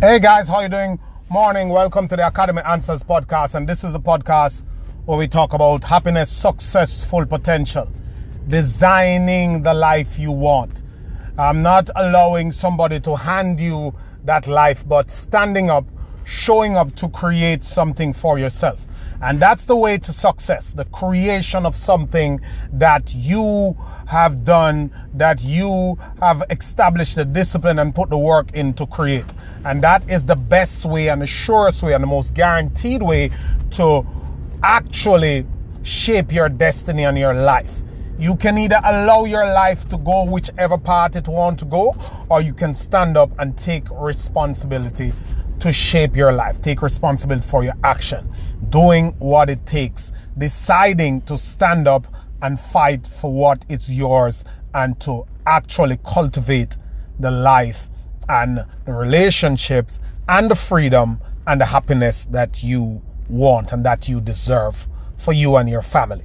[0.00, 0.98] Hey guys, how you doing?
[1.30, 1.68] Morning.
[1.68, 4.62] Welcome to the Academy Answers podcast, and this is a podcast
[5.06, 7.90] where we talk about happiness, success, full potential,
[8.48, 10.82] designing the life you want.
[11.38, 13.94] I'm not allowing somebody to hand you
[14.24, 15.86] that life, but standing up,
[16.24, 18.84] showing up to create something for yourself.
[19.22, 22.40] And that's the way to success, the creation of something
[22.72, 23.76] that you
[24.06, 29.24] have done, that you have established the discipline and put the work in to create.
[29.64, 33.30] And that is the best way and the surest way and the most guaranteed way
[33.72, 34.06] to
[34.62, 35.46] actually
[35.82, 37.70] shape your destiny and your life.
[38.18, 41.94] You can either allow your life to go whichever path it wants to go,
[42.28, 45.12] or you can stand up and take responsibility
[45.64, 46.60] to shape your life.
[46.60, 48.30] Take responsibility for your action,
[48.68, 52.06] doing what it takes, deciding to stand up
[52.42, 56.76] and fight for what is yours and to actually cultivate
[57.18, 57.88] the life
[58.28, 64.20] and the relationships and the freedom and the happiness that you want and that you
[64.20, 66.24] deserve for you and your family.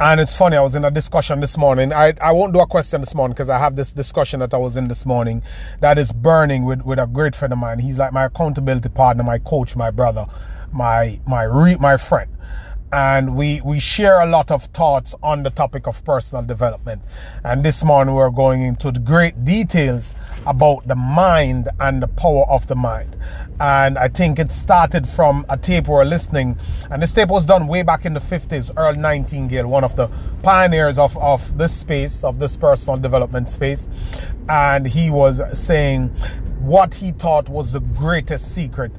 [0.00, 1.92] And it's funny, I was in a discussion this morning.
[1.92, 4.56] I, I won't do a question this morning because I have this discussion that I
[4.56, 5.42] was in this morning
[5.80, 7.80] that is burning with, with a great friend of mine.
[7.80, 10.24] He's like my accountability partner, my coach, my brother,
[10.72, 12.30] my my re, my friend
[12.92, 17.02] and we we share a lot of thoughts on the topic of personal development.
[17.44, 20.14] And this morning we're going into the great details
[20.46, 23.16] about the mind and the power of the mind.
[23.60, 26.58] And i think it started from a tape we were listening
[26.90, 30.08] and this tape was done way back in the 50s earl nightingale one of the
[30.42, 33.88] pioneers of, of this space of this personal development space.
[34.48, 36.08] And he was saying
[36.60, 38.92] what he thought was the greatest secret.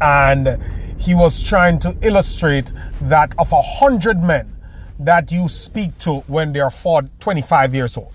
[0.00, 0.58] And
[0.98, 4.52] he was trying to illustrate that of a hundred men
[4.98, 6.72] that you speak to when they are
[7.20, 8.14] 25 years old,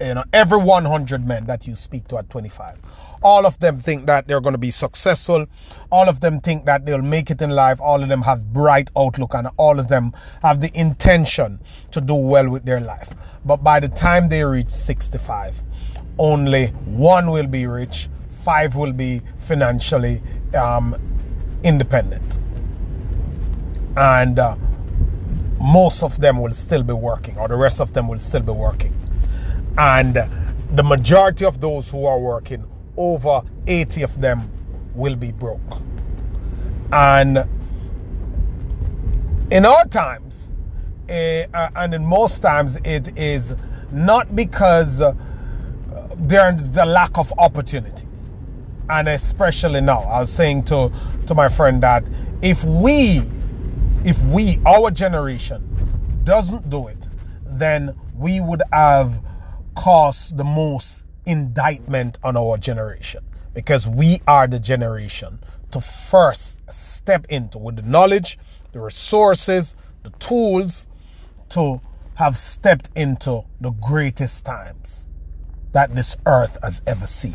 [0.00, 2.78] you know, every 100 men that you speak to at 25,
[3.22, 5.46] all of them think that they're going to be successful.
[5.90, 7.80] All of them think that they'll make it in life.
[7.80, 11.60] All of them have bright outlook and all of them have the intention
[11.90, 13.08] to do well with their life.
[13.44, 15.62] But by the time they reach 65,
[16.18, 18.08] only one will be rich,
[18.44, 20.22] five will be financially
[20.54, 20.96] um,
[21.62, 22.38] independent.
[23.96, 24.56] And uh,
[25.60, 28.52] most of them will still be working, or the rest of them will still be
[28.52, 28.94] working.
[29.78, 30.14] And
[30.72, 32.64] the majority of those who are working,
[32.96, 34.50] over 80 of them
[34.94, 35.82] will be broke.
[36.92, 37.46] And
[39.50, 40.50] in our times,
[41.08, 43.54] uh, and in most times, it is
[43.92, 45.14] not because uh,
[46.16, 48.05] there's the lack of opportunity
[48.90, 50.90] and especially now i was saying to
[51.26, 52.04] to my friend that
[52.42, 53.22] if we
[54.04, 55.62] if we our generation
[56.24, 57.08] doesn't do it
[57.58, 59.20] then we would have
[59.74, 63.22] caused the most indictment on our generation.
[63.54, 65.38] Because we are the generation
[65.70, 68.38] to first step into with the knowledge
[68.72, 70.86] the resources the tools
[71.48, 71.80] to
[72.14, 75.08] have stepped into the greatest times
[75.72, 77.34] that this earth has ever seen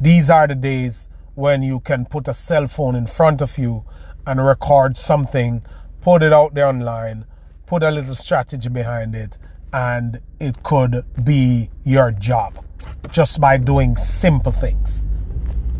[0.00, 3.84] these are the days when you can put a cell phone in front of you
[4.26, 5.62] and record something,
[6.00, 7.24] put it out there online,
[7.66, 9.38] put a little strategy behind it,
[9.72, 12.64] and it could be your job
[13.10, 15.04] just by doing simple things.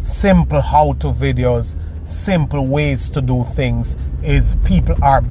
[0.02, 5.22] Simple how to videos, simple ways to do things is people are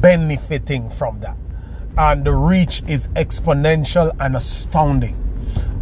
[0.00, 1.36] benefiting from that.
[1.96, 5.23] And the reach is exponential and astounding.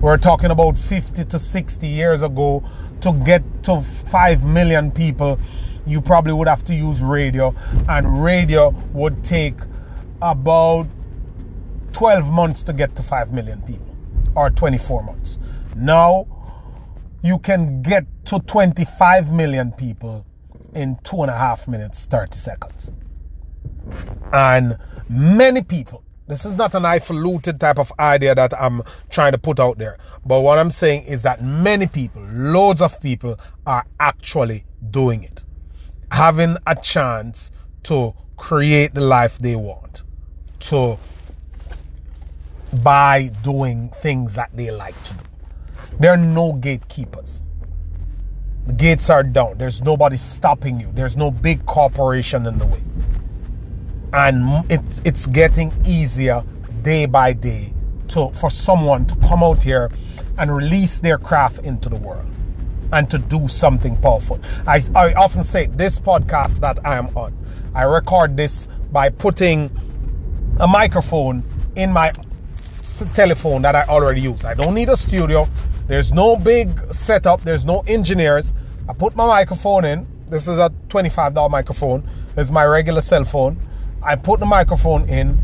[0.03, 2.65] We're talking about 50 to 60 years ago
[3.03, 5.39] to get to 5 million people.
[5.87, 7.55] You probably would have to use radio,
[7.89, 9.55] and radio would take
[10.21, 10.89] about
[11.93, 13.97] 12 months to get to 5 million people
[14.35, 15.39] or 24 months.
[15.77, 16.27] Now,
[17.23, 20.27] you can get to 25 million people
[20.75, 22.91] in two and a half minutes, 30 seconds.
[24.33, 29.39] And many people this is not an highfalutin type of idea that I'm trying to
[29.39, 29.99] put out there.
[30.25, 35.43] But what I'm saying is that many people, loads of people, are actually doing it.
[36.13, 37.51] Having a chance
[37.85, 40.03] to create the life they want.
[40.61, 40.99] To
[42.83, 45.25] by doing things that they like to do.
[45.99, 47.43] There are no gatekeepers.
[48.67, 49.59] The gates are down.
[49.59, 50.91] There's nobody stopping you.
[50.95, 52.83] There's no big corporation in the way
[54.13, 56.45] and it, it's getting easier
[56.83, 57.73] day by day
[58.09, 59.91] to for someone to come out here
[60.39, 62.27] and release their craft into the world
[62.93, 64.39] and to do something powerful.
[64.67, 67.37] I, I often say this podcast that I am on,
[67.75, 69.71] I record this by putting
[70.61, 71.43] a microphone
[71.75, 72.13] in my
[73.15, 74.45] telephone that I already use.
[74.45, 75.49] I don't need a studio.
[75.87, 78.53] There's no big setup, there's no engineers.
[78.89, 80.07] I put my microphone in.
[80.29, 82.09] This is a $25 microphone.
[82.37, 83.59] It's my regular cell phone.
[84.03, 85.39] I put the microphone in.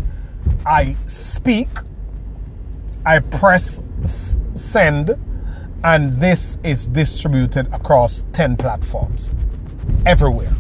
[0.67, 1.69] I speak.
[3.07, 3.81] I press
[4.55, 5.17] send.
[5.85, 9.33] And this is distributed across 10 platforms
[10.05, 10.53] everywhere.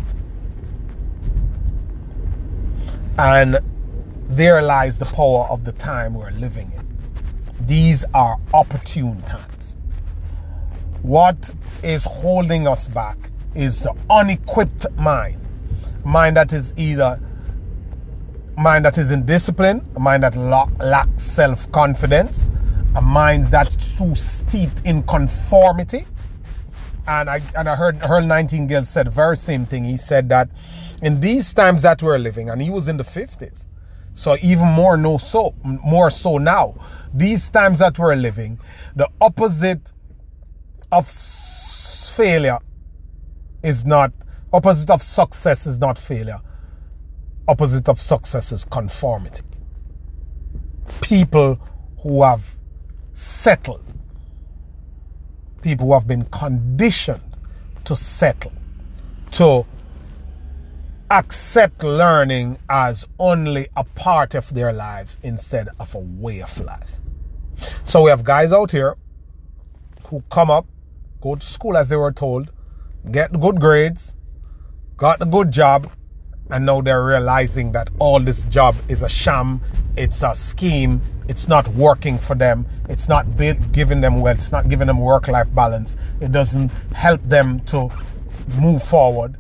[3.19, 3.59] And
[4.29, 7.67] there lies the power of the time we're living in.
[7.67, 9.77] These are opportune times.
[11.03, 11.51] What
[11.83, 13.17] is holding us back
[13.55, 15.41] is the unequipped mind.
[16.05, 17.21] Mind that is either
[18.59, 22.51] mind that is indisciplined, a mind that lacks self-confidence,
[22.97, 26.07] a mind that's too steeped in conformity.
[27.07, 29.85] And I and I heard Earl Nightingale said the very same thing.
[29.85, 30.51] He said that
[31.03, 33.69] in these times that we're living, and he was in the 50s,
[34.13, 36.75] so even more no so more so now.
[37.15, 38.61] These times that we're living,
[38.95, 39.93] the opposite
[40.93, 42.59] of failure
[43.63, 44.13] is not
[44.53, 46.41] opposite of success is not failure.
[47.49, 49.43] Opposite of success is conformity.
[51.01, 51.59] People
[52.03, 52.57] who have
[53.15, 53.83] settled,
[55.63, 57.23] people who have been conditioned
[57.87, 58.53] to settle,
[59.31, 59.67] to
[61.11, 66.97] accept learning as only a part of their lives instead of a way of life.
[67.87, 68.95] So we have guys out here
[70.09, 70.67] who come up,
[71.23, 72.51] go to school as they were told,
[73.11, 74.17] get good grades,
[74.99, 75.91] got a good job,
[76.51, 79.61] and now they're realizing that all this job is a sham,
[79.97, 83.27] it's a scheme, it's not working for them, it's not
[83.73, 87.91] giving them wealth, it's not giving them work life balance, it doesn't help them to
[88.61, 89.37] move forward.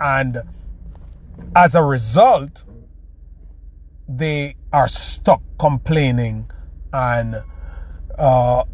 [0.00, 0.38] And
[1.54, 2.64] as a result,
[4.08, 6.48] they are stuck complaining
[6.92, 7.42] and
[8.16, 8.64] uh,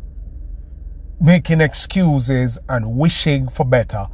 [1.20, 4.06] making excuses and wishing for better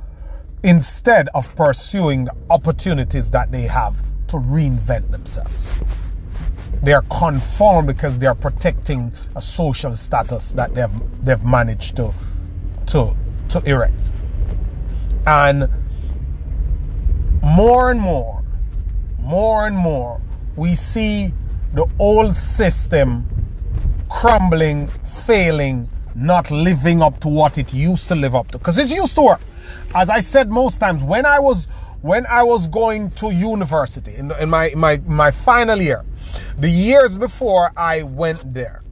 [0.62, 3.96] instead of pursuing the opportunities that they have
[4.28, 5.74] to reinvent themselves.
[6.82, 12.12] They are conformed because they are protecting a social status that they've they've managed to
[12.88, 13.14] to
[13.50, 14.10] to erect.
[15.26, 15.68] And
[17.42, 18.40] more and more
[19.30, 20.20] more and more,
[20.56, 21.32] we see
[21.72, 23.24] the old system
[24.08, 28.58] crumbling, failing, not living up to what it used to live up to.
[28.58, 29.40] Because it used to work.
[29.94, 31.66] As I said most times, when I was
[32.02, 36.04] when I was going to university in, in my, my my final year,
[36.56, 38.82] the years before I went there,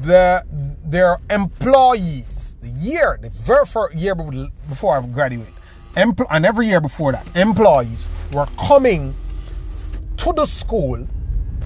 [0.00, 0.44] the
[0.84, 5.54] their employees, the year, the very first year before I graduated,
[5.96, 9.14] and every year before that, employees were coming
[10.18, 11.06] to the school,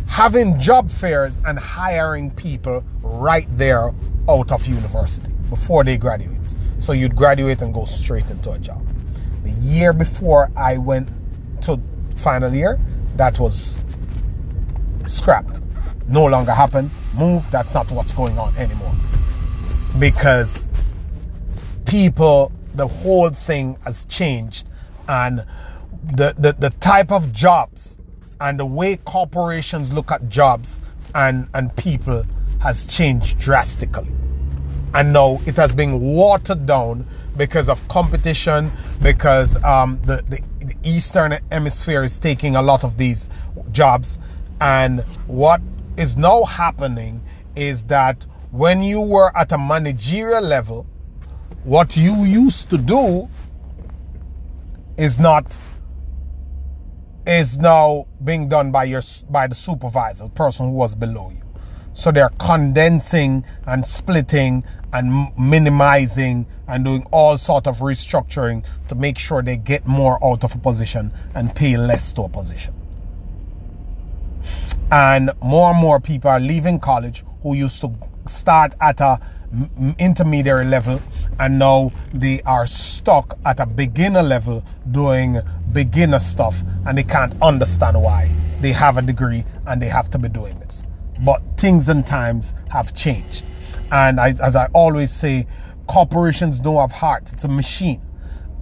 [0.07, 3.93] having job fairs and hiring people right there
[4.29, 6.39] out of university before they graduate.
[6.83, 8.85] So you'd graduate and go straight into a job.
[9.45, 11.09] The year before I went
[11.63, 11.81] to
[12.17, 12.81] final year,
[13.15, 13.77] that was
[15.07, 15.61] scrapped.
[16.09, 16.91] No longer happened.
[17.17, 17.49] Move.
[17.53, 18.93] That's not what's going on anymore.
[20.01, 20.69] Because
[21.87, 24.69] people, the whole thing has changed
[25.07, 25.47] and
[26.03, 28.01] the, the, the type of jobs
[28.41, 30.81] and the way corporations look at jobs
[31.15, 32.25] and, and people
[32.61, 34.09] has changed drastically.
[34.95, 37.07] And now it has been watered down
[37.37, 38.71] because of competition,
[39.03, 43.31] because um, the, the, the Eastern Hemisphere is taking a lot of these
[43.71, 44.19] jobs.
[44.61, 45.61] And what
[45.97, 47.23] is now happening
[47.57, 50.87] is that when you were at a managerial level,
[51.65, 53.29] what you used to do
[54.97, 55.57] is not
[57.27, 61.43] is now being done by your by the supervisor, the person who was below you.
[61.95, 69.19] So they're condensing and splitting and minimizing and doing all sort of restructuring to make
[69.19, 72.75] sure they get more out of a position and pay less to a position.
[74.91, 77.93] And more and more people are leaving college who used to
[78.27, 79.21] start at a
[79.99, 81.01] intermediary level
[81.39, 85.39] and now they are stuck at a beginner level doing
[85.73, 88.31] beginner stuff and they can't understand why
[88.61, 90.82] they have a degree and they have to be doing this
[91.21, 93.45] but things and times have changed.
[93.91, 95.47] And I, as i always say
[95.87, 98.01] corporations don't have heart it's a machine.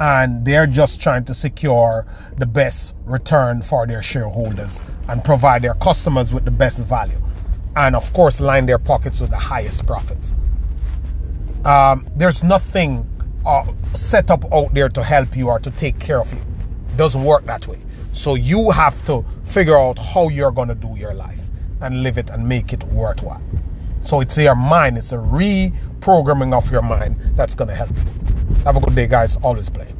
[0.00, 2.06] And they're just trying to secure
[2.38, 7.20] the best return for their shareholders and provide their customers with the best value.
[7.76, 10.32] And of course line their pockets with the highest profits.
[11.64, 13.06] Um, there's nothing
[13.44, 16.40] uh, set up out there to help you or to take care of you.
[16.40, 17.78] It doesn't work that way.
[18.12, 21.49] So you have to figure out how you're going to do your life
[21.80, 23.42] and live it and make it worthwhile.
[24.02, 28.54] So it's your mind, it's a reprogramming of your mind that's going to help you.
[28.64, 29.36] Have a good day, guys.
[29.38, 29.92] Always play.